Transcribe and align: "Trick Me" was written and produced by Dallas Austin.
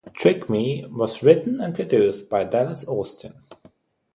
"Trick 0.15 0.49
Me" 0.49 0.83
was 0.89 1.21
written 1.21 1.61
and 1.61 1.75
produced 1.75 2.27
by 2.27 2.43
Dallas 2.43 2.83
Austin. 2.87 3.35